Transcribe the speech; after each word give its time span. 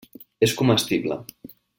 És 0.47 0.55
comestible. 0.61 1.19